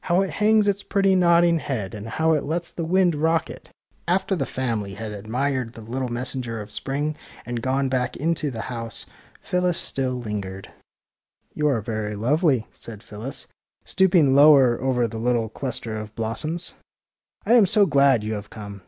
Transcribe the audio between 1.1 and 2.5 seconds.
nodding head and how it